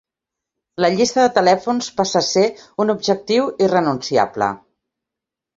[0.85, 2.45] La llista de telèfons passa a ser
[2.85, 4.53] un objectiu irrenunciable.